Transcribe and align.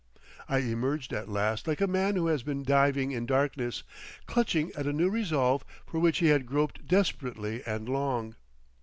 I 0.49 0.61
emerged 0.61 1.13
at 1.13 1.29
last 1.29 1.67
like 1.67 1.79
a 1.79 1.85
man 1.85 2.15
who 2.15 2.25
has 2.25 2.41
been 2.41 2.63
diving 2.63 3.11
in 3.11 3.27
darkness, 3.27 3.83
clutching 4.25 4.71
at 4.75 4.87
a 4.87 4.91
new 4.93 5.11
resolve 5.11 5.63
for 5.85 5.99
which 5.99 6.17
he 6.17 6.29
had 6.29 6.47
groped 6.47 6.87
desperately 6.87 7.61
and 7.67 7.87
long. 7.87 8.33